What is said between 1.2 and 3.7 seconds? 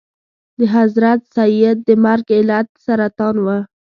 سید د مرګ علت سرطان و.